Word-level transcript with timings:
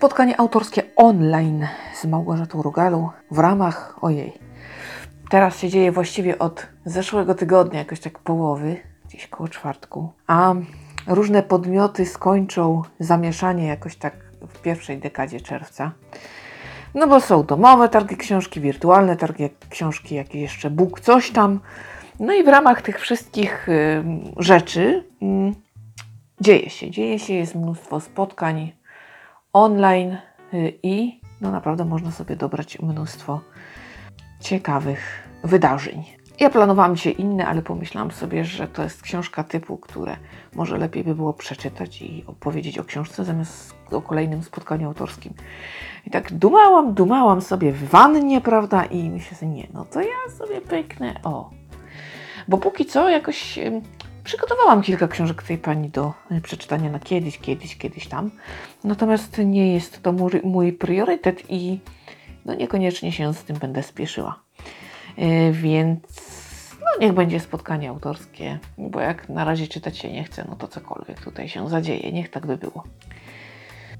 spotkanie 0.00 0.40
autorskie 0.40 0.82
online 0.96 1.66
z 1.94 2.04
Małgorzatą 2.04 2.62
Rugalu 2.62 3.10
w 3.30 3.38
ramach, 3.38 3.98
ojej, 4.00 4.32
teraz 5.30 5.58
się 5.58 5.68
dzieje 5.68 5.92
właściwie 5.92 6.38
od 6.38 6.66
zeszłego 6.84 7.34
tygodnia, 7.34 7.78
jakoś 7.78 8.00
tak 8.00 8.18
połowy, 8.18 8.76
gdzieś 9.08 9.26
koło 9.26 9.48
czwartku, 9.48 10.12
a 10.26 10.54
różne 11.06 11.42
podmioty 11.42 12.06
skończą 12.06 12.82
zamieszanie 13.00 13.66
jakoś 13.66 13.96
tak 13.96 14.14
w 14.48 14.62
pierwszej 14.62 14.98
dekadzie 14.98 15.40
czerwca. 15.40 15.92
No 16.94 17.06
bo 17.06 17.20
są 17.20 17.44
domowe 17.44 17.88
targi 17.88 18.16
książki, 18.16 18.60
wirtualne 18.60 19.16
targi 19.16 19.50
książki, 19.70 20.14
jakieś 20.14 20.42
jeszcze 20.42 20.70
Bóg, 20.70 21.00
coś 21.00 21.30
tam. 21.30 21.60
No 22.20 22.32
i 22.32 22.44
w 22.44 22.48
ramach 22.48 22.82
tych 22.82 23.00
wszystkich 23.00 23.68
y, 23.68 24.04
rzeczy 24.36 25.04
y, 25.22 25.52
dzieje 26.40 26.70
się, 26.70 26.90
dzieje 26.90 27.18
się, 27.18 27.34
jest 27.34 27.54
mnóstwo 27.54 28.00
spotkań 28.00 28.79
online 29.52 30.16
y, 30.54 30.78
i 30.82 31.20
no 31.40 31.50
naprawdę 31.50 31.84
można 31.84 32.10
sobie 32.10 32.36
dobrać 32.36 32.78
mnóstwo 32.80 33.40
ciekawych 34.40 35.28
wydarzeń. 35.44 36.04
Ja 36.40 36.50
planowałam 36.50 36.96
dzisiaj 36.96 37.14
inne, 37.18 37.46
ale 37.46 37.62
pomyślałam 37.62 38.10
sobie, 38.10 38.44
że 38.44 38.68
to 38.68 38.82
jest 38.82 39.02
książka 39.02 39.44
typu, 39.44 39.76
które 39.76 40.16
może 40.54 40.78
lepiej 40.78 41.04
by 41.04 41.14
było 41.14 41.32
przeczytać 41.32 42.02
i 42.02 42.24
opowiedzieć 42.26 42.78
o 42.78 42.84
książce 42.84 43.24
zamiast 43.24 43.74
o 43.90 44.02
kolejnym 44.02 44.42
spotkaniu 44.42 44.88
autorskim. 44.88 45.34
I 46.06 46.10
tak 46.10 46.32
dumałam, 46.32 46.94
dumałam 46.94 47.40
sobie 47.40 47.72
w 47.72 47.88
wannie, 47.88 48.40
prawda? 48.40 48.84
I 48.84 49.10
myślę 49.10 49.36
sobie, 49.36 49.52
nie, 49.52 49.66
no 49.74 49.84
to 49.84 50.00
ja 50.00 50.36
sobie 50.38 50.60
pyknę, 50.60 51.20
o. 51.24 51.50
Bo 52.48 52.58
póki 52.58 52.86
co 52.86 53.08
jakoś 53.08 53.58
przygotowałam 54.24 54.82
kilka 54.82 55.08
książek 55.08 55.42
tej 55.42 55.58
pani 55.58 55.88
do 55.88 56.12
e, 56.30 56.40
przeczytania 56.40 56.90
na 56.90 56.98
kiedyś, 56.98 57.38
kiedyś, 57.38 57.76
kiedyś 57.76 58.06
tam. 58.08 58.30
Natomiast 58.84 59.38
nie 59.38 59.74
jest 59.74 60.02
to 60.02 60.12
mój, 60.12 60.30
mój 60.44 60.72
priorytet 60.72 61.42
i 61.48 61.80
no 62.44 62.54
niekoniecznie 62.54 63.12
się 63.12 63.34
z 63.34 63.44
tym 63.44 63.56
będę 63.56 63.82
spieszyła. 63.82 64.40
E, 65.16 65.52
Więc 65.52 66.00
no 66.80 66.86
niech 67.06 67.12
będzie 67.12 67.40
spotkanie 67.40 67.90
autorskie, 67.90 68.58
bo 68.78 69.00
jak 69.00 69.28
na 69.28 69.44
razie 69.44 69.68
czytać 69.68 69.98
się 69.98 70.12
nie 70.12 70.24
chce, 70.24 70.44
no 70.48 70.56
to 70.56 70.68
cokolwiek 70.68 71.20
tutaj 71.20 71.48
się 71.48 71.68
zadzieje, 71.68 72.12
niech 72.12 72.30
tak 72.30 72.46
by 72.46 72.56
było. 72.56 72.84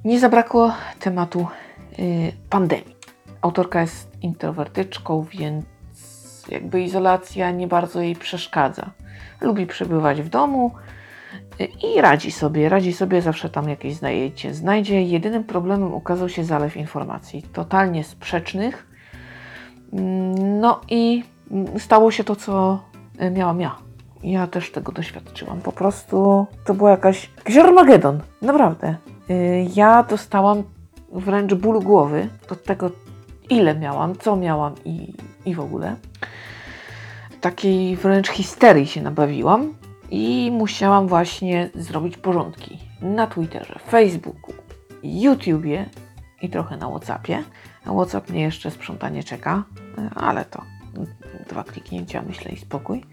Nie 0.04 0.20
zabrakło 0.20 0.72
tematu 1.00 1.46
y, 1.98 2.32
pandemii. 2.50 2.96
Autorka 3.40 3.80
jest 3.80 4.10
introwertyczką, 4.22 5.26
więc 5.32 5.64
jakby 6.48 6.82
izolacja 6.82 7.50
nie 7.50 7.66
bardzo 7.66 8.00
jej 8.00 8.16
przeszkadza. 8.16 8.90
Lubi 9.40 9.66
przebywać 9.66 10.22
w 10.22 10.28
domu 10.28 10.70
i 11.58 12.00
radzi 12.00 12.32
sobie, 12.32 12.68
radzi 12.68 12.92
sobie, 12.92 13.22
zawsze 13.22 13.48
tam 13.50 13.68
jakieś 13.68 13.94
znajdzie. 13.94 14.54
znajdzie. 14.54 15.02
Jedynym 15.02 15.44
problemem 15.44 15.94
okazał 15.94 16.28
się 16.28 16.44
zalew 16.44 16.76
informacji, 16.76 17.42
totalnie 17.42 18.04
sprzecznych. 18.04 18.86
Mm, 19.92 20.60
No 20.60 20.80
i 20.90 21.24
mm, 21.50 21.80
stało 21.80 22.10
się 22.10 22.24
to, 22.24 22.36
co 22.36 22.80
y, 23.22 23.30
miałam 23.30 23.60
ja. 23.60 23.76
Ja 24.22 24.46
też 24.46 24.72
tego 24.72 24.92
doświadczyłam. 24.92 25.60
Po 25.60 25.72
prostu 25.72 26.46
to 26.64 26.74
była 26.74 26.90
jakaś, 26.90 27.30
jakiś 27.36 27.56
Armagedon, 27.56 28.20
naprawdę. 28.42 28.96
Y, 29.30 29.66
Ja 29.74 30.02
dostałam 30.02 30.62
wręcz 31.12 31.54
ból 31.54 31.80
głowy 31.80 32.28
do 32.48 32.56
tego, 32.56 32.90
ile 33.50 33.74
miałam, 33.74 34.16
co 34.16 34.36
miałam 34.36 34.74
i, 34.84 35.14
i 35.44 35.54
w 35.54 35.60
ogóle. 35.60 35.96
Takiej 37.40 37.96
wręcz 37.96 38.28
histerii 38.28 38.86
się 38.86 39.02
nabawiłam 39.02 39.74
i 40.10 40.50
musiałam 40.52 41.08
właśnie 41.08 41.70
zrobić 41.74 42.16
porządki 42.16 42.78
na 43.02 43.26
Twitterze, 43.26 43.78
Facebooku, 43.88 44.54
YouTubie 45.02 45.86
i 46.42 46.48
trochę 46.48 46.76
na 46.76 46.88
Whatsappie. 46.88 47.44
Na 47.86 47.92
Whatsapp 47.92 48.30
mnie 48.30 48.42
jeszcze 48.42 48.70
sprzątanie 48.70 49.24
czeka, 49.24 49.64
ale 50.14 50.44
to 50.44 50.62
dwa 51.48 51.64
kliknięcia, 51.64 52.22
myślę, 52.26 52.52
i 52.52 52.56
spokój. 52.56 53.04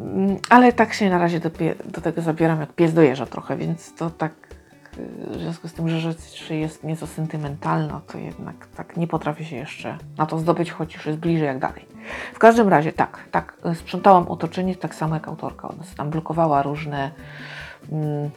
Mm, 0.00 0.36
Ale 0.50 0.72
tak 0.72 0.94
się 0.94 1.10
na 1.10 1.18
razie 1.18 1.40
do, 1.40 1.50
do 1.84 2.00
tego 2.00 2.22
zabieram, 2.22 2.60
jak 2.60 2.72
pies 2.72 2.94
dojeżdża 2.94 3.26
trochę, 3.26 3.56
więc 3.56 3.94
to 3.94 4.10
tak 4.10 4.32
y, 4.98 5.30
w 5.30 5.40
związku 5.40 5.68
z 5.68 5.72
tym, 5.72 5.88
że 5.88 6.00
rzecz 6.00 6.50
jest 6.50 6.84
nieco 6.84 7.06
sentymentalna, 7.06 8.00
to 8.06 8.18
jednak 8.18 8.66
tak 8.66 8.96
nie 8.96 9.06
potrafię 9.06 9.44
się 9.44 9.56
jeszcze 9.56 9.98
na 10.18 10.26
to 10.26 10.38
zdobyć, 10.38 10.70
choć 10.70 10.94
już 10.94 11.06
jest 11.06 11.18
bliżej 11.18 11.46
jak 11.46 11.58
dalej. 11.58 11.97
W 12.34 12.38
każdym 12.38 12.68
razie 12.68 12.92
tak, 12.92 13.18
tak, 13.30 13.54
y, 13.72 13.74
sprzątałam 13.74 14.28
otoczenie 14.28 14.76
tak 14.76 14.94
samo 14.94 15.14
jak 15.14 15.28
autorka. 15.28 15.68
Ona 15.68 15.82
tam 15.96 16.10
blokowała 16.10 16.62
różne 16.62 17.10
mm, 17.92 18.30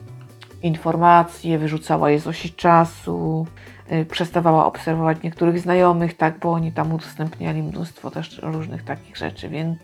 informacje, 0.64 1.60
wyrzucała 1.60 2.12
je 2.12 2.20
z 2.20 2.28
osi 2.28 2.54
czasu, 2.54 3.48
y, 3.92 4.06
przestawała 4.06 4.66
obserwować 4.66 5.24
niektórych 5.24 5.60
znajomych, 5.60 6.18
tak, 6.18 6.40
bo 6.40 6.52
oni 6.52 6.72
tam 6.72 6.94
udostępniali 6.94 7.64
mnóstwo 7.64 8.12
też 8.12 8.40
różnych 8.44 8.84
takich 8.84 9.18
rzeczy, 9.18 9.50
więc 9.50 9.78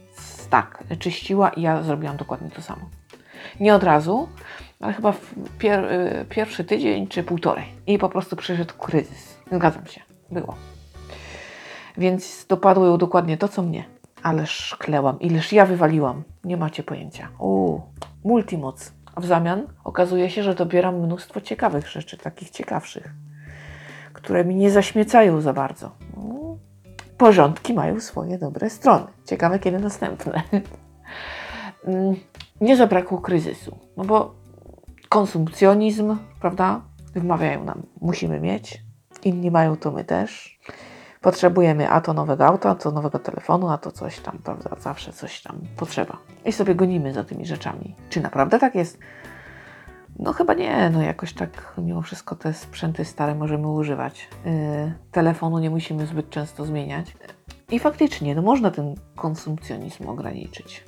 tak, 0.50 0.84
czyściła 1.00 1.50
i 1.50 1.62
ja 1.62 1.84
zrobiłam 1.84 2.18
dokładnie 2.18 2.50
to 2.50 2.62
samo. 2.62 2.90
Nie 3.60 3.76
od 3.76 3.84
razu, 3.84 4.30
ale 4.80 4.94
chyba 4.94 5.14
pier, 5.60 5.86
y, 5.86 6.26
pierwszy 6.30 6.64
tydzień 6.64 7.08
czy 7.08 7.24
półtorej. 7.24 7.66
I 7.88 7.98
po 7.98 8.10
prostu 8.10 8.36
przyszedł 8.36 8.74
kryzys. 8.74 9.38
Zgadzam 9.52 9.86
się, 9.86 10.02
było. 10.32 10.77
Więc 11.98 12.46
dopadło 12.50 12.86
ją 12.86 12.98
dokładnie 12.98 13.38
to, 13.38 13.48
co 13.48 13.62
mnie. 13.64 13.86
Ależ 14.24 14.76
klełam, 14.80 15.20
ileż 15.20 15.54
ja 15.54 15.66
wywaliłam. 15.66 16.24
Nie 16.44 16.58
macie 16.58 16.84
pojęcia. 16.84 17.28
O, 17.40 17.82
multimoc. 18.24 18.94
A 19.16 19.22
w 19.22 19.26
zamian 19.26 19.68
okazuje 19.84 20.30
się, 20.30 20.44
że 20.44 20.56
dobieram 20.56 21.00
mnóstwo 21.00 21.42
ciekawych 21.42 21.88
rzeczy, 21.88 22.18
takich 22.18 22.50
ciekawszych, 22.50 23.14
które 24.14 24.46
mi 24.46 24.56
nie 24.56 24.72
zaśmiecają 24.72 25.42
za 25.42 25.54
bardzo. 25.54 25.92
Porządki 27.18 27.74
mają 27.74 28.00
swoje 28.00 28.38
dobre 28.38 28.70
strony. 28.70 29.06
Ciekawe, 29.26 29.60
kiedy 29.60 29.80
następne. 29.80 30.42
Mm, 31.88 32.16
nie 32.62 32.78
zabrakło 32.78 33.18
kryzysu, 33.18 33.78
no 33.98 34.04
bo 34.06 34.36
konsumpcjonizm, 35.10 36.18
prawda? 36.42 36.82
Wmawiają 37.16 37.64
nam, 37.64 37.84
musimy 38.02 38.40
mieć. 38.40 38.84
Inni 39.24 39.52
mają, 39.52 39.78
to 39.78 39.92
my 39.92 40.04
też. 40.04 40.60
Potrzebujemy 41.22 41.90
a 41.90 42.02
to 42.02 42.14
nowego 42.14 42.46
auta, 42.46 42.70
a 42.70 42.76
to 42.76 42.92
nowego 42.92 43.20
telefonu, 43.20 43.70
a 43.70 43.78
to 43.78 43.92
coś 43.92 44.20
tam, 44.20 44.38
prawda? 44.44 44.76
Zawsze 44.80 45.14
coś 45.14 45.42
tam 45.42 45.60
potrzeba. 45.78 46.18
I 46.46 46.52
sobie 46.52 46.76
gonimy 46.76 47.14
za 47.14 47.24
tymi 47.24 47.46
rzeczami. 47.46 47.96
Czy 48.10 48.22
naprawdę 48.22 48.60
tak 48.60 48.76
jest? 48.76 49.00
No 50.20 50.34
chyba 50.34 50.54
nie, 50.54 50.90
no 50.90 51.02
jakoś 51.02 51.34
tak 51.34 51.74
mimo 51.78 52.02
wszystko 52.02 52.36
te 52.36 52.54
sprzęty 52.54 53.06
stare 53.06 53.36
możemy 53.36 53.68
używać. 53.68 54.30
Yy, 54.46 54.52
telefonu 55.12 55.60
nie 55.60 55.70
musimy 55.70 56.06
zbyt 56.06 56.30
często 56.30 56.66
zmieniać. 56.66 57.16
I 57.72 57.80
faktycznie, 57.80 58.36
no 58.36 58.42
można 58.42 58.72
ten 58.72 58.96
konsumpcjonizm 59.16 60.10
ograniczyć. 60.10 60.84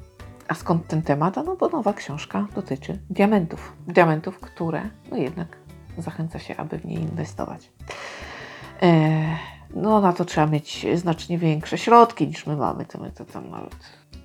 A 0.47 0.53
skąd 0.53 0.87
ten 0.87 1.01
temat? 1.01 1.35
No 1.35 1.55
bo 1.55 1.69
nowa 1.69 1.93
książka 1.93 2.47
dotyczy 2.55 2.99
diamentów. 3.09 3.73
Diamentów, 3.87 4.39
które 4.39 4.81
no 5.11 5.17
jednak 5.17 5.57
zachęca 5.97 6.39
się, 6.39 6.57
aby 6.57 6.77
w 6.77 6.85
nie 6.85 6.95
inwestować. 6.95 7.71
E, 8.81 9.21
no 9.75 10.01
na 10.01 10.13
to 10.13 10.25
trzeba 10.25 10.47
mieć 10.47 10.85
znacznie 10.95 11.37
większe 11.37 11.77
środki 11.77 12.27
niż 12.27 12.45
my 12.45 12.55
mamy. 12.55 12.85
To 12.85 12.97
my 12.97 13.11
to 13.11 13.25
tam 13.25 13.49
nawet 13.49 13.75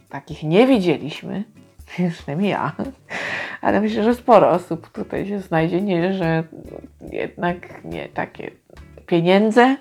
takich 0.09 0.43
nie 0.43 0.67
widzieliśmy. 0.67 1.45
Przynajmniej 2.13 2.51
ja. 2.51 2.73
Ale 3.61 3.81
myślę, 3.81 4.05
że 4.05 4.15
sporo 4.15 4.51
osób 4.51 4.91
tutaj 4.91 5.29
się 5.29 5.41
znajdzie, 5.41 5.83
nie, 5.83 6.15
że 6.15 6.45
jednak 7.13 7.85
nie 7.85 8.09
takie 8.09 8.51
pieniądze 9.07 9.77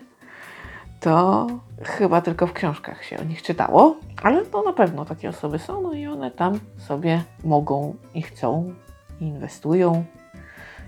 to 0.99 1.47
chyba 1.84 2.22
tylko 2.22 2.47
w 2.47 2.53
książkach 2.53 3.05
się 3.05 3.17
o 3.20 3.23
nich 3.23 3.41
czytało, 3.41 3.96
ale 4.22 4.46
to 4.46 4.64
na 4.64 4.73
pewno 4.73 5.05
takie 5.05 5.29
osoby 5.29 5.59
są, 5.59 5.82
no 5.82 5.93
i 5.93 6.08
one 6.08 6.32
tam 6.32 6.59
sobie 6.78 7.23
mogą 7.43 7.96
i 8.14 8.22
chcą, 8.22 8.73
i 9.22 9.26
inwestują 9.26 10.05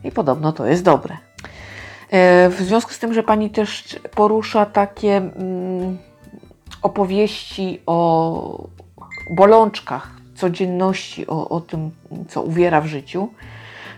i 0.04 0.12
podobno 0.12 0.52
to 0.52 0.66
jest 0.66 0.84
dobre. 0.84 1.18
E, 2.12 2.50
W 2.50 2.62
związku 2.62 2.94
z 2.94 3.00
tym, 3.00 3.14
że 3.14 3.24
pani 3.24 3.50
też 3.50 4.00
porusza 4.16 4.66
takie 4.66 5.18
mm, 5.18 5.98
opowieści 6.82 7.82
o 7.86 8.68
bolączkach 9.32 10.12
codzienności, 10.36 11.28
o, 11.28 11.50
o 11.50 11.62
tym, 11.62 11.92
co 12.28 12.42
uwiera 12.42 12.82
w 12.82 12.86
życiu, 12.86 13.30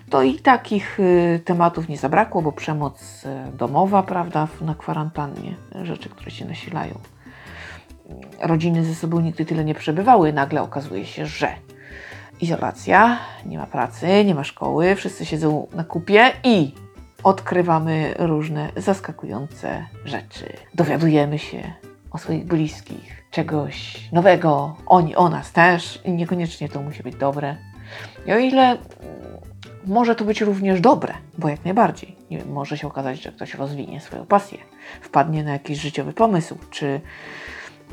to 0.10 0.24
i 0.24 0.36
takich 0.36 1.00
y, 1.00 1.42
tematów 1.46 1.90
nie 1.90 1.98
zabrakło, 1.98 2.42
bo 2.42 2.52
przemoc 2.52 3.26
y, 3.26 3.58
domowa, 3.58 4.04
prawda, 4.04 4.48
na 4.62 4.76
kwarantannie, 4.76 5.56
rzeczy, 5.84 6.10
które 6.10 6.32
się 6.32 6.46
nasilają. 6.46 6.94
Rodziny 8.42 8.86
ze 8.86 8.96
sobą 8.96 9.20
nigdy 9.20 9.46
tyle 9.46 9.66
nie 9.66 9.76
przebywały, 9.76 10.34
nagle 10.34 10.62
okazuje 10.62 11.06
się, 11.06 11.26
że 11.26 11.50
izolacja, 12.42 13.20
nie 13.46 13.58
ma 13.58 13.66
pracy, 13.66 14.26
nie 14.26 14.36
ma 14.36 14.44
szkoły, 14.44 14.96
wszyscy 14.96 15.26
siedzą 15.26 15.68
na 15.74 15.84
kupie 15.84 16.32
i 16.44 16.72
odkrywamy 17.24 18.14
różne 18.20 18.72
zaskakujące 18.76 19.86
rzeczy. 20.06 20.54
Dowiadujemy 20.74 21.40
się 21.40 21.74
o 22.12 22.18
swoich 22.18 22.46
bliskich, 22.46 23.24
czegoś 23.32 24.10
nowego, 24.12 24.76
oni 24.86 25.16
o 25.16 25.30
nas 25.30 25.52
też 25.52 26.02
i 26.06 26.12
niekoniecznie 26.12 26.70
to 26.70 26.82
musi 26.82 27.04
być 27.04 27.16
dobre. 27.16 27.56
I 28.26 28.34
o 28.34 28.38
ile 28.38 28.78
może 29.86 30.16
to 30.16 30.26
być 30.26 30.42
również 30.42 30.82
dobre, 30.82 31.14
bo 31.38 31.50
jak 31.50 31.66
najbardziej, 31.66 32.16
może 32.46 32.78
się 32.78 32.88
okazać, 32.88 33.22
że 33.22 33.32
ktoś 33.32 33.54
rozwinie 33.54 34.02
swoją 34.02 34.26
pasję, 34.26 34.58
wpadnie 35.02 35.44
na 35.44 35.52
jakiś 35.52 35.80
życiowy 35.80 36.14
pomysł, 36.14 36.58
czy 36.70 37.02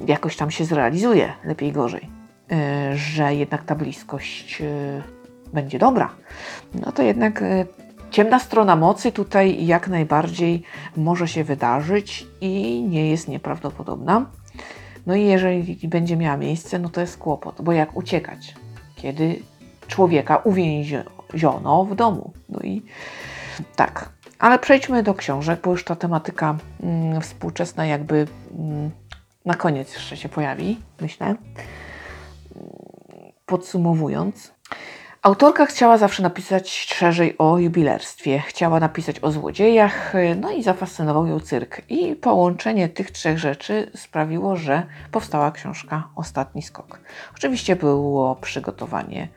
jakoś 0.06 0.37
tam 0.37 0.50
się 0.50 0.65
zrealizuje, 0.65 1.32
lepiej 1.44 1.73
gorzej, 1.73 2.09
yy, 2.50 2.56
że 2.97 3.35
jednak 3.35 3.62
ta 3.62 3.75
bliskość 3.75 4.61
yy, 4.61 5.03
będzie 5.53 5.79
dobra. 5.79 6.11
No 6.75 6.93
to 6.93 7.03
jednak 7.03 7.41
yy, 7.41 7.84
ciemna 8.14 8.38
strona 8.38 8.76
mocy 8.76 9.12
tutaj 9.12 9.66
jak 9.66 9.88
najbardziej 9.88 10.62
może 10.96 11.28
się 11.28 11.44
wydarzyć 11.44 12.26
i 12.40 12.82
nie 12.88 13.11
jest 13.11 13.28
nieprawdopodobna. 13.28 14.26
No 15.06 15.14
i 15.14 15.25
jeżeli 15.25 15.88
będzie 15.88 16.16
miała 16.16 16.37
miejsce, 16.37 16.78
no 16.78 16.88
to 16.88 17.00
jest 17.00 17.19
kłopot, 17.19 17.62
bo 17.62 17.72
jak 17.72 17.96
uciekać, 17.96 18.55
kiedy 18.96 19.43
człowieka 19.87 20.37
uwięziono 20.37 21.84
w 21.84 21.94
domu? 21.94 22.32
No 22.49 22.61
i 22.61 22.82
tak. 23.76 24.08
Ale 24.38 24.58
przejdźmy 24.58 25.02
do 25.02 25.14
książek, 25.14 25.61
bo 25.64 25.70
już 25.70 25.84
ta 25.84 25.96
tematyka 25.96 26.56
mm, 26.82 27.20
współczesna 27.20 27.87
jakby 27.87 28.26
mm, 28.58 28.90
na 29.44 29.55
koniec 29.55 29.94
jeszcze 29.94 30.16
się 30.16 30.28
pojawi, 30.28 30.81
myślę. 31.00 31.34
Podsumowując, 33.46 34.52
Autorka 35.25 35.67
chciała 35.67 35.99
zawsze 35.99 36.23
napisać 36.23 36.71
szerzej 36.71 37.38
o 37.38 37.59
jubilerstwie, 37.59 38.38
chciała 38.47 38.81
napisać 38.81 39.21
o 39.21 39.32
złodziejach, 39.32 40.12
no 40.41 40.50
i 40.50 40.62
zafascynował 40.62 41.26
ją 41.26 41.41
cyrk. 41.41 41.82
I 41.88 42.17
połączenie 42.17 42.88
tych 42.88 43.11
trzech 43.11 43.38
rzeczy 43.38 43.91
sprawiło, 43.94 44.56
że 44.56 44.82
powstała 45.11 45.50
książka 45.50 46.09
Ostatni 46.17 46.62
skok. 46.62 47.00
Oczywiście 47.37 47.76
było 47.76 48.37
przygotowanie, 48.37 49.29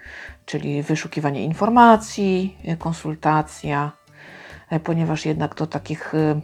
czyli 0.45 0.83
wyszukiwanie 0.83 1.43
informacji, 1.43 2.57
konsultacja, 2.79 3.91
ponieważ 4.83 5.25
jednak 5.25 5.55
do 5.55 5.67
takich 5.67 6.13
y, 6.13 6.41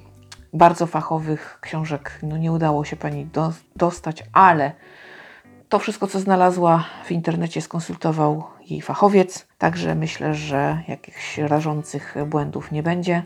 bardzo 0.54 0.88
fachowych 0.88 1.58
książek 1.62 2.20
no, 2.24 2.38
nie 2.38 2.52
udało 2.52 2.86
się 2.86 2.96
pani 2.96 3.26
do, 3.26 3.54
dostać, 3.76 4.24
ale 4.34 4.72
to 5.74 5.80
wszystko, 5.80 6.08
co 6.08 6.20
znalazła 6.20 6.86
w 7.06 7.12
internecie, 7.12 7.62
skonsultował 7.62 8.44
jej 8.70 8.82
fachowiec, 8.82 9.48
także 9.58 9.96
myślę, 9.96 10.36
że 10.36 10.84
jakichś 10.88 11.38
rażących 11.38 12.16
błędów 12.26 12.72
nie 12.72 12.84
będzie. 12.84 13.24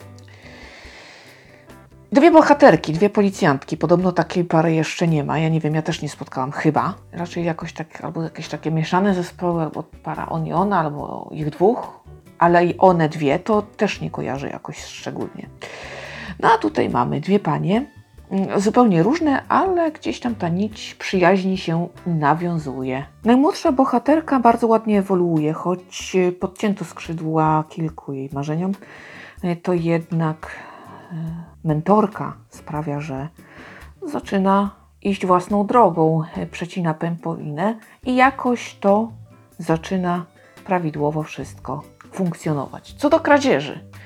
Dwie 2.12 2.32
bohaterki, 2.32 2.94
dwie 2.94 3.10
policjantki. 3.10 3.78
Podobno 3.78 4.12
takiej 4.12 4.44
pary 4.44 4.74
jeszcze 4.74 5.08
nie 5.08 5.24
ma. 5.24 5.40
Ja 5.40 5.50
nie 5.50 5.60
wiem, 5.60 5.76
ja 5.76 5.82
też 5.82 6.02
nie 6.02 6.10
spotkałam 6.10 6.52
chyba. 6.52 6.94
Raczej 7.12 7.46
jakoś 7.46 7.74
tak, 7.74 8.04
albo 8.04 8.24
jakieś 8.24 8.48
takie 8.48 8.72
mieszane 8.72 9.14
zespoły, 9.14 9.62
albo 9.62 9.84
para 9.84 10.30
on 10.30 10.48
i 10.48 10.54
ona, 10.54 10.80
albo 10.80 11.30
ich 11.32 11.50
dwóch. 11.50 12.00
Ale 12.40 12.66
i 12.66 12.78
one 12.78 13.10
dwie 13.10 13.40
to 13.40 13.62
też 13.62 14.02
nie 14.02 14.12
kojarzę 14.12 14.50
jakoś 14.50 14.84
szczególnie. 14.84 15.50
No 16.40 16.50
a 16.52 16.58
tutaj 16.58 16.90
mamy 16.90 17.22
dwie 17.22 17.40
panie, 17.40 17.86
zupełnie 18.58 19.04
różne, 19.04 19.48
ale 19.48 19.92
gdzieś 19.92 20.20
tam 20.20 20.36
ta 20.36 20.50
nić 20.50 20.96
przyjaźni 20.96 21.58
się 21.58 21.88
nawiązuje. 22.06 23.06
Najmłodsza 23.24 23.72
bohaterka 23.72 24.40
bardzo 24.40 24.68
ładnie 24.68 25.00
ewoluuje, 25.00 25.54
choć 25.54 26.18
podcięto 26.40 26.86
skrzydła 26.86 27.64
kilku 27.70 28.14
jej 28.14 28.30
marzeniom, 28.34 28.72
e, 29.44 29.56
to 29.56 29.74
jednak 29.74 30.56
e, 31.12 31.16
mentorka 31.64 32.34
sprawia, 32.50 33.00
że 33.00 33.28
zaczyna 34.06 34.76
iść 35.02 35.26
własną 35.26 35.66
drogą, 35.66 36.24
e, 36.36 36.46
przecina 36.46 36.94
pępowinę 36.94 37.80
i 38.06 38.16
jakoś 38.16 38.76
to 38.76 39.12
zaczyna 39.58 40.26
prawidłowo 40.66 41.24
wszystko 41.24 41.84
funkcjonować. 42.12 42.94
Co 42.94 43.10
do 43.10 43.20
kradzieży, 43.20 43.80
E, 43.80 43.97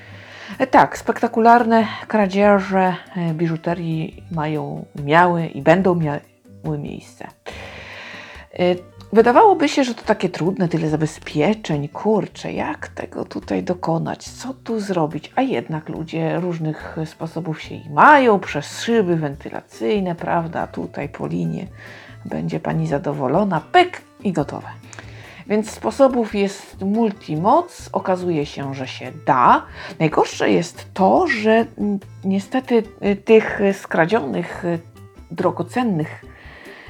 tak, 0.70 0.98
spektakularne 0.98 1.86
kradzieże 2.08 2.96
e, 3.16 3.34
biżuterii 3.34 4.24
mają, 4.30 4.84
miały 5.04 5.46
i 5.46 5.62
będą 5.62 5.94
miały 5.94 6.20
miejsce. 6.78 7.28
E, 8.58 8.74
wydawałoby 9.12 9.68
się, 9.68 9.84
że 9.84 9.94
to 9.94 10.02
takie 10.02 10.28
trudne, 10.28 10.68
tyle 10.68 10.88
zabezpieczeń, 10.88 11.88
kurczę, 11.88 12.52
jak 12.52 12.88
tego 12.88 13.24
tutaj 13.24 13.62
dokonać, 13.62 14.24
co 14.24 14.54
tu 14.54 14.80
zrobić, 14.80 15.32
a 15.36 15.42
jednak 15.42 15.88
ludzie 15.88 16.40
różnych 16.40 16.96
sposobów 17.04 17.62
się 17.62 17.74
i 17.74 17.90
mają, 17.90 18.40
przez 18.40 18.80
szyby 18.80 19.16
wentylacyjne, 19.16 20.14
prawda, 20.14 20.66
tutaj 20.66 21.08
po 21.08 21.26
linie 21.26 21.66
będzie 22.24 22.60
Pani 22.60 22.86
zadowolona, 22.86 23.60
pyk 23.60 24.02
i 24.24 24.32
gotowe. 24.32 24.68
Więc 25.46 25.70
sposobów 25.70 26.34
jest 26.34 26.80
multimoc. 26.80 27.88
Okazuje 27.92 28.46
się, 28.46 28.74
że 28.74 28.86
się 28.86 29.12
da. 29.26 29.62
Najgorsze 29.98 30.50
jest 30.50 30.94
to, 30.94 31.26
że 31.26 31.66
niestety 32.24 32.82
y, 33.04 33.16
tych 33.16 33.60
skradzionych, 33.72 34.64
y, 34.64 34.78
drogocennych 35.30 36.24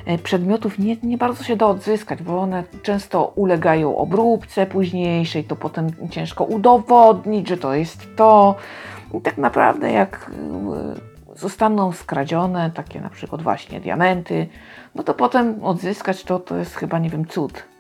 y, 0.09 0.19
przedmiotów 0.19 0.79
nie, 0.79 0.97
nie 1.03 1.19
bardzo 1.19 1.45
się 1.45 1.57
da 1.57 1.67
odzyskać, 1.67 2.23
bo 2.23 2.41
one 2.41 2.65
często 2.83 3.33
ulegają 3.35 3.97
obróbce 3.97 4.67
późniejszej, 4.67 5.45
to 5.45 5.57
potem 5.57 5.87
ciężko 6.11 6.45
udowodnić, 6.45 7.49
że 7.49 7.57
to 7.57 7.75
jest 7.75 8.17
to. 8.17 8.55
I 9.15 9.21
tak 9.21 9.39
naprawdę 9.39 9.93
jak 9.93 10.31
zostaną 11.37 11.93
skradzione, 11.93 12.71
takie 12.71 13.01
na 13.01 13.11
przykład 13.11 13.43
właśnie 13.43 13.81
diamenty, 13.81 14.47
no 14.95 15.03
to 15.03 15.15
potem 15.15 15.65
odzyskać 15.65 16.25
to, 16.25 16.39
to 16.39 16.57
jest 16.57 16.75
chyba, 16.75 16.99
nie 16.99 17.11
wiem, 17.11 17.27
cud. 17.27 17.72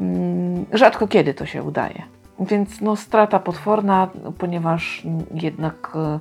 Mm, 0.00 0.66
rzadko 0.72 1.08
kiedy 1.08 1.34
to 1.34 1.46
się 1.46 1.62
udaje. 1.62 2.02
Więc 2.40 2.80
no, 2.80 2.96
strata 2.96 3.38
potworna, 3.38 4.08
ponieważ 4.38 5.02
jednak 5.34 5.92
e, 5.94 6.20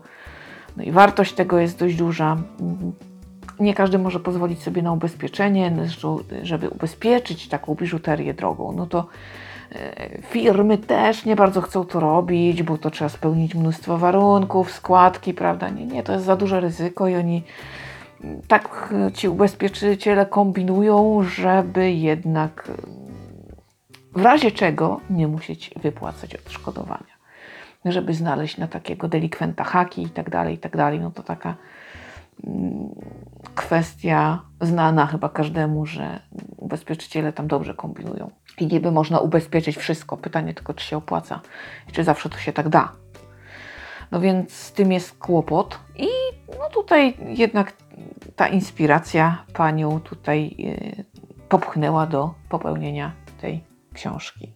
no 0.78 0.84
i 0.84 0.92
wartość 0.92 1.34
tego 1.34 1.60
jest 1.60 1.80
dość 1.80 1.96
duża. 1.96 2.38
Nie 3.60 3.74
każdy 3.74 3.98
może 4.00 4.20
pozwolić 4.20 4.64
sobie 4.64 4.82
na 4.82 4.92
ubezpieczenie, 4.92 5.72
żeby 6.44 6.70
ubezpieczyć 6.70 7.48
taką 7.48 7.76
biżuterię 7.76 8.34
drogą. 8.34 8.72
No 8.72 8.86
to 8.86 9.08
e, 9.72 10.22
firmy 10.22 10.78
też 10.78 11.26
nie 11.26 11.36
bardzo 11.36 11.62
chcą 11.62 11.86
to 11.86 12.00
robić, 12.00 12.64
bo 12.64 12.78
to 12.78 12.90
trzeba 12.90 13.10
spełnić 13.10 13.56
mnóstwo 13.56 13.98
warunków, 13.98 14.72
składki, 14.72 15.34
prawda? 15.34 15.70
Nie, 15.70 15.86
nie, 15.86 16.04
to 16.04 16.14
jest 16.14 16.26
za 16.26 16.36
duże 16.36 16.60
ryzyko 16.60 17.08
i 17.08 17.16
oni 17.16 17.44
tak 18.48 18.94
ci 19.14 19.30
ubezpieczyciele 19.30 20.26
kombinują, 20.26 21.24
żeby 21.24 21.92
jednak 21.92 22.72
w 24.16 24.22
razie 24.22 24.52
czego 24.52 25.02
nie 25.10 25.28
musieć 25.28 25.72
wypłacać 25.82 26.36
odszkodowania. 26.36 27.18
Żeby 27.86 28.14
znaleźć 28.14 28.58
na 28.58 28.68
takiego 28.68 29.08
delikwenta 29.08 29.64
haki 29.64 30.04
i 30.04 30.10
tak 30.10 30.30
dalej, 30.30 30.56
i 30.56 30.58
tak 30.58 30.78
dalej, 30.78 31.00
no 31.00 31.12
to 31.12 31.24
taka 31.24 31.56
mm, 32.48 32.90
kwestia 33.56 34.42
znana 34.62 35.06
chyba 35.06 35.30
każdemu, 35.30 35.86
że 35.86 36.20
ubezpieczyciele 36.58 37.34
tam 37.34 37.48
dobrze 37.48 37.74
kombinują. 37.74 38.32
I 38.60 38.68
niby 38.68 38.92
można 38.92 39.20
ubezpieczyć 39.20 39.78
wszystko. 39.78 40.18
Pytanie 40.18 40.54
tylko, 40.54 40.74
czy 40.74 40.86
się 40.86 40.98
opłaca 40.98 41.42
i 41.90 41.92
czy 41.92 42.04
zawsze 42.04 42.30
to 42.30 42.38
się 42.38 42.54
tak 42.54 42.70
da. 42.70 42.92
No 44.12 44.20
więc 44.20 44.54
z 44.54 44.72
tym 44.72 44.92
jest 44.92 45.18
kłopot 45.18 45.80
i 45.96 46.08
no 46.60 46.70
tutaj 46.74 47.18
jednak 47.28 47.74
ta 48.36 48.48
inspiracja 48.48 49.44
panią 49.54 50.00
tutaj 50.00 50.56
yy, 50.58 51.06
popchnęła 51.50 52.06
do 52.06 52.34
popełnienia 52.50 53.12
tej 53.42 53.67
książki. 53.98 54.54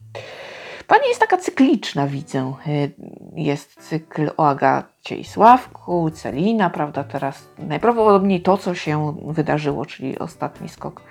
Pani 0.88 1.08
jest 1.08 1.20
taka 1.20 1.38
cykliczna, 1.38 2.08
widzę. 2.08 2.54
Y, 2.68 2.92
jest 3.36 3.90
cykl 3.90 4.32
o 4.38 4.48
Agacie 4.48 5.16
i 5.16 5.24
Sławku, 5.24 6.12
Celina, 6.12 6.70
prawda? 6.70 7.04
Teraz 7.04 7.48
najprawdopodobniej 7.58 8.42
to, 8.42 8.58
co 8.58 8.76
się 8.76 9.16
wydarzyło, 9.28 9.86
czyli 9.86 10.20
ostatni 10.20 10.70
skok, 10.70 11.02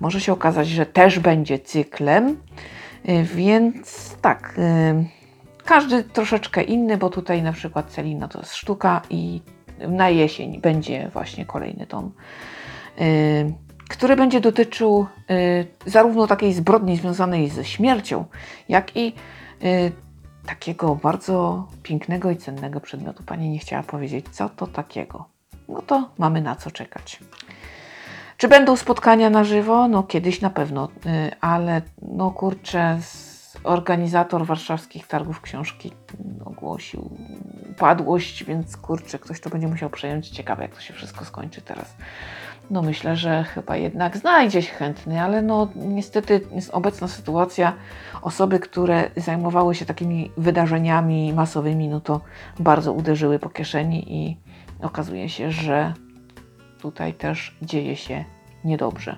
może 0.00 0.20
się 0.20 0.32
okazać, 0.32 0.68
że 0.68 0.86
też 0.86 1.18
będzie 1.18 1.58
cyklem. 1.58 2.36
Y, 3.08 3.22
więc 3.22 4.16
tak, 4.20 4.58
y, 4.58 5.64
każdy 5.64 6.04
troszeczkę 6.04 6.62
inny, 6.62 6.96
bo 6.96 7.10
tutaj 7.10 7.42
na 7.42 7.52
przykład 7.52 7.90
Celina 7.90 8.28
to 8.28 8.38
jest 8.38 8.54
sztuka 8.54 9.02
i 9.10 9.42
na 9.88 10.08
jesień 10.08 10.60
będzie 10.60 11.08
właśnie 11.12 11.46
kolejny 11.46 11.86
tom 11.86 12.12
który 13.88 14.16
będzie 14.16 14.40
dotyczył 14.40 15.06
y, 15.30 15.66
zarówno 15.86 16.26
takiej 16.26 16.52
zbrodni 16.52 16.96
związanej 16.96 17.48
ze 17.48 17.64
śmiercią, 17.64 18.24
jak 18.68 18.96
i 18.96 19.12
y, 19.64 19.92
takiego 20.46 20.94
bardzo 20.94 21.66
pięknego 21.82 22.30
i 22.30 22.36
cennego 22.36 22.80
przedmiotu. 22.80 23.22
Pani 23.22 23.48
nie 23.48 23.58
chciała 23.58 23.82
powiedzieć, 23.82 24.26
co 24.30 24.48
to 24.48 24.66
takiego. 24.66 25.24
No 25.68 25.82
to 25.82 26.10
mamy 26.18 26.40
na 26.40 26.56
co 26.56 26.70
czekać. 26.70 27.20
Czy 28.36 28.48
będą 28.48 28.76
spotkania 28.76 29.30
na 29.30 29.44
żywo? 29.44 29.88
No 29.88 30.02
kiedyś 30.02 30.40
na 30.40 30.50
pewno, 30.50 30.88
y, 31.06 31.30
ale 31.40 31.82
no 32.02 32.30
kurczę, 32.30 32.98
organizator 33.64 34.46
warszawskich 34.46 35.06
targów 35.06 35.40
książki 35.40 35.92
ogłosił 36.44 37.10
upadłość, 37.70 38.44
więc 38.44 38.76
kurczę, 38.76 39.18
ktoś 39.18 39.40
to 39.40 39.50
będzie 39.50 39.68
musiał 39.68 39.90
przejąć. 39.90 40.28
Ciekawe, 40.28 40.62
jak 40.62 40.74
to 40.74 40.80
się 40.80 40.94
wszystko 40.94 41.24
skończy 41.24 41.60
teraz. 41.60 41.94
No 42.70 42.82
myślę, 42.82 43.16
że 43.16 43.44
chyba 43.44 43.76
jednak 43.76 44.16
znajdzie 44.16 44.62
się 44.62 44.74
chętny, 44.74 45.22
ale 45.22 45.42
no 45.42 45.68
niestety 45.76 46.40
jest 46.54 46.70
obecna 46.70 47.08
sytuacja, 47.08 47.72
osoby, 48.22 48.58
które 48.58 49.10
zajmowały 49.16 49.74
się 49.74 49.86
takimi 49.86 50.30
wydarzeniami 50.36 51.32
masowymi, 51.32 51.88
no 51.88 52.00
to 52.00 52.20
bardzo 52.58 52.92
uderzyły 52.92 53.38
po 53.38 53.48
kieszeni 53.48 54.14
i 54.14 54.36
okazuje 54.82 55.28
się, 55.28 55.50
że 55.50 55.94
tutaj 56.80 57.14
też 57.14 57.56
dzieje 57.62 57.96
się 57.96 58.24
niedobrze. 58.64 59.16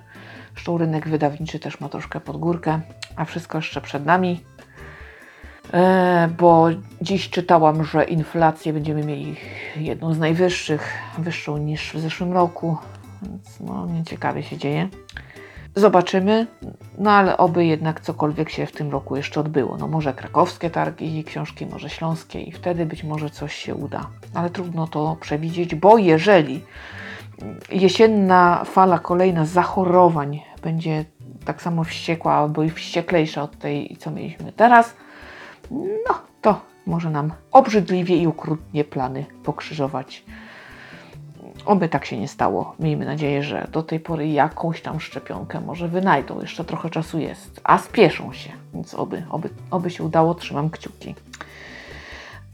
Zresztą 0.53 0.79
rynek 0.79 1.09
wydawniczy 1.09 1.59
też 1.59 1.81
ma 1.81 1.89
troszkę 1.89 2.21
pod 2.21 2.37
górkę, 2.37 2.81
a 3.17 3.25
wszystko 3.25 3.59
jeszcze 3.59 3.81
przed 3.81 4.07
nami. 4.07 4.45
E, 5.73 6.29
bo 6.39 6.67
dziś 7.03 7.31
czytałam, 7.31 7.85
że 7.85 8.05
inflację 8.05 8.73
będziemy 8.73 9.05
mieli 9.05 9.37
jedną 9.77 10.15
z 10.15 10.19
najwyższych, 10.19 10.93
wyższą 11.19 11.59
niż 11.59 11.93
w 11.95 12.01
zeszłym 12.01 12.33
roku, 12.33 12.77
więc 13.23 13.61
no 13.61 13.87
nieciekawie 13.87 14.43
się 14.43 14.57
dzieje. 14.57 14.89
Zobaczymy, 15.75 16.47
no 16.99 17.11
ale 17.11 17.37
oby 17.37 17.67
jednak 17.67 18.01
cokolwiek 18.01 18.51
się 18.51 18.67
w 18.67 18.73
tym 18.73 18.91
roku 18.91 19.17
jeszcze 19.17 19.41
odbyło. 19.41 19.77
No 19.77 19.89
może 19.89 20.15
krakowskie 20.15 20.71
targi 20.71 21.25
książki, 21.25 21.67
może 21.67 21.91
śląskie 21.91 22.41
i 22.41 22.53
wtedy 22.53 22.87
być 22.87 23.05
może 23.05 23.31
coś 23.31 23.55
się 23.55 23.75
uda. 23.75 24.07
Ale 24.35 24.51
trudno 24.51 24.87
to 24.87 25.17
przewidzieć, 25.21 25.75
bo 25.75 25.99
jeżeli 25.99 26.65
jesienna 27.71 28.65
fala 28.65 28.99
kolejna 28.99 29.45
zachorowań 29.45 30.43
będzie 30.63 31.05
tak 31.45 31.63
samo 31.63 31.85
wściekła 31.85 32.33
albo 32.33 32.63
i 32.63 32.71
wścieklejsza 32.71 33.43
od 33.43 33.59
tej, 33.59 33.97
co 34.01 34.11
mieliśmy 34.11 34.53
teraz, 34.53 34.95
no 35.71 36.15
to 36.43 36.61
może 36.87 37.11
nam 37.11 37.33
obrzydliwie 37.53 38.17
i 38.17 38.27
okrutnie 38.27 38.85
plany 38.85 39.27
pokrzyżować. 39.45 40.25
Oby 41.69 41.89
tak 41.89 42.05
się 42.05 42.19
nie 42.19 42.29
stało. 42.29 42.75
Miejmy 42.79 43.05
nadzieję, 43.05 43.43
że 43.43 43.69
do 43.73 43.83
tej 43.83 44.01
pory 44.01 44.29
jakąś 44.29 44.83
tam 44.83 45.01
szczepionkę 45.01 45.61
może 45.61 45.89
wynajdą. 45.89 46.41
Jeszcze 46.41 46.65
trochę 46.65 46.91
czasu 46.91 47.19
jest, 47.19 47.61
a 47.65 47.79
spieszą 47.79 48.33
się, 48.33 48.51
więc 48.75 48.95
oby, 48.95 49.23
oby, 49.31 49.49
oby 49.71 49.91
się 49.91 50.05
udało. 50.05 50.35
Trzymam 50.35 50.71
kciuki. 50.71 51.15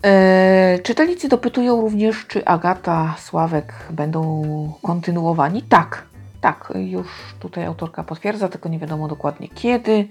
Eee, 0.03 0.83
czytelnicy 0.83 1.29
dopytują 1.29 1.81
również, 1.81 2.27
czy 2.27 2.45
Agata, 2.45 3.15
Sławek 3.19 3.75
będą 3.91 4.43
kontynuowani. 4.83 5.63
Tak, 5.63 6.05
tak, 6.41 6.73
już 6.75 7.07
tutaj 7.41 7.65
autorka 7.65 8.05
potwierdza, 8.05 8.49
tylko 8.49 8.69
nie 8.69 8.79
wiadomo 8.79 9.09
dokładnie 9.09 9.49
kiedy. 9.49 10.09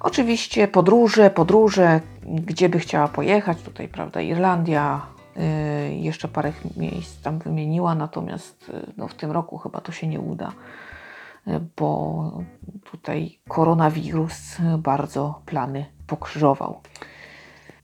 Oczywiście 0.00 0.68
podróże, 0.68 1.30
podróże, 1.30 2.00
gdzie 2.22 2.68
by 2.68 2.78
chciała 2.78 3.08
pojechać, 3.08 3.62
tutaj 3.62 3.88
prawda, 3.88 4.20
Irlandia, 4.20 5.15
jeszcze 5.90 6.28
parę 6.28 6.52
miejsc 6.76 7.22
tam 7.22 7.38
wymieniła, 7.38 7.94
natomiast 7.94 8.68
yy, 8.68 8.92
no, 8.96 9.08
w 9.08 9.14
tym 9.14 9.30
roku 9.30 9.58
chyba 9.58 9.80
to 9.80 9.92
się 9.92 10.06
nie 10.06 10.20
uda, 10.20 10.52
yy, 11.46 11.60
bo 11.76 12.42
tutaj 12.90 13.38
koronawirus 13.48 14.56
bardzo 14.78 15.42
plany 15.46 15.86
pokrzyżował. 16.06 16.80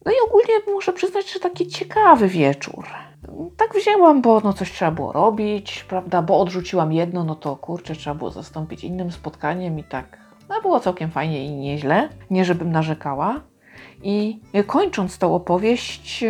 No 0.05 0.13
i 0.13 0.15
ogólnie 0.29 0.55
muszę 0.75 0.93
przyznać, 0.93 1.33
że 1.33 1.41
taki 1.41 1.67
ciekawy 1.67 2.29
wieczór. 2.29 2.85
Tak 3.57 3.75
wzięłam, 3.75 4.23
bo 4.23 4.41
no 4.41 4.53
coś 4.53 4.73
trzeba 4.73 4.91
było 4.91 5.13
robić, 5.13 5.85
prawda, 5.89 6.23
bo 6.23 6.41
odrzuciłam 6.41 6.93
jedno, 6.93 7.25
no 7.25 7.35
to 7.35 7.57
kurczę, 7.57 7.95
trzeba 7.95 8.15
było 8.15 8.31
zastąpić 8.31 8.85
innym 8.85 9.13
spotkaniem 9.13 9.79
i 9.79 9.85
tak 9.85 10.23
no 10.49 10.63
było 10.63 10.81
całkiem 10.81 11.11
fajnie 11.11 11.47
i 11.47 11.51
nieźle, 11.51 12.09
nie 12.31 12.45
żebym 12.45 12.73
narzekała. 12.73 13.41
I 14.03 14.41
kończąc 14.67 15.19
tą 15.19 15.35
opowieść, 15.35 16.25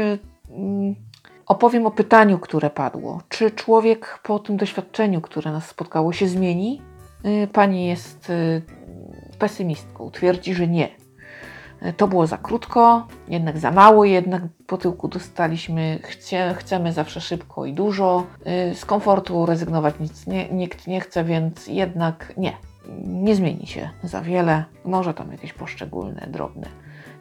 mm, 0.50 0.94
opowiem 1.46 1.86
o 1.86 1.90
pytaniu, 1.90 2.38
które 2.38 2.70
padło. 2.70 3.20
Czy 3.28 3.50
człowiek 3.50 4.18
po 4.22 4.38
tym 4.38 4.56
doświadczeniu, 4.56 5.20
które 5.20 5.52
nas 5.52 5.68
spotkało, 5.68 6.12
się 6.12 6.28
zmieni? 6.28 6.82
Y, 7.24 7.48
pani 7.52 7.86
jest 7.86 8.30
y, 8.30 8.62
pesymistką, 9.38 10.10
twierdzi, 10.10 10.54
że 10.54 10.68
nie. 10.68 10.88
Y, 11.86 11.92
to 11.92 12.08
było 12.08 12.26
za 12.26 12.38
krótko, 12.38 13.06
jednak 13.28 13.58
za 13.58 13.70
mało, 13.70 14.04
jednak 14.04 14.42
po 14.66 14.78
tyłku 14.78 15.08
dostaliśmy, 15.08 15.98
chcie, 16.02 16.54
chcemy 16.58 16.92
zawsze 16.92 17.20
szybko 17.20 17.66
i 17.66 17.72
dużo. 17.72 18.26
Z 18.74 18.84
komfortu 18.84 19.46
rezygnować 19.46 19.94
nic 20.00 20.26
nie, 20.26 20.48
nikt 20.48 20.86
nie 20.86 21.00
chce, 21.00 21.24
więc 21.24 21.66
jednak 21.66 22.32
nie 22.36 22.52
nie 23.04 23.36
zmieni 23.36 23.66
się 23.66 23.90
za 24.02 24.20
wiele. 24.20 24.64
Może 24.84 25.14
tam 25.14 25.32
jakieś 25.32 25.52
poszczególne, 25.52 26.26
drobne 26.30 26.68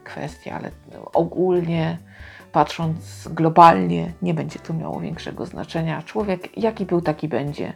kwestie, 0.04 0.54
ale 0.54 0.70
ogólnie 1.14 1.98
patrząc 2.52 3.28
globalnie, 3.28 4.12
nie 4.22 4.34
będzie 4.34 4.58
to 4.58 4.74
miało 4.74 5.00
większego 5.00 5.46
znaczenia. 5.46 6.02
Człowiek, 6.02 6.58
jaki 6.58 6.86
był, 6.86 7.00
taki 7.00 7.28
będzie. 7.28 7.72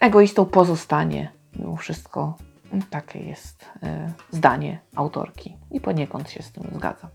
Egoistą 0.00 0.44
pozostanie. 0.44 1.32
Mimo 1.56 1.76
wszystko 1.76 2.36
takie 2.90 3.18
jest 3.18 3.64
e, 3.82 4.12
zdanie 4.30 4.78
autorki 4.94 5.56
i 5.70 5.80
poniekąd 5.80 6.30
się 6.30 6.42
z 6.42 6.52
tym 6.52 6.64
zgadzam. 6.74 7.10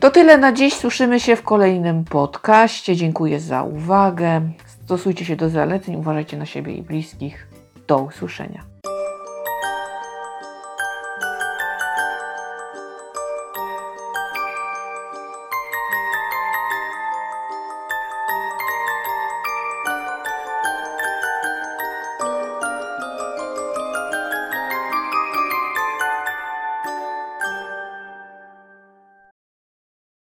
To 0.00 0.10
tyle 0.10 0.38
na 0.38 0.52
dziś. 0.52 0.74
Słyszymy 0.74 1.20
się 1.20 1.36
w 1.36 1.42
kolejnym 1.42 2.04
podcaście. 2.04 2.96
Dziękuję 2.96 3.40
za 3.40 3.62
uwagę. 3.62 4.40
Stosujcie 4.84 5.24
się 5.24 5.36
do 5.36 5.50
zaleceń, 5.50 5.96
uważajcie 5.96 6.36
na 6.36 6.46
siebie 6.46 6.74
i 6.74 6.82
bliskich. 6.82 7.48
Do 7.90 7.98
usłyszenia. 7.98 8.62